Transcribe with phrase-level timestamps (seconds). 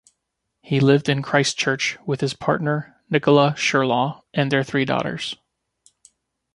[0.63, 5.35] He lived in Christchurch with his partner Nicola Shirlaw, and their three daughters.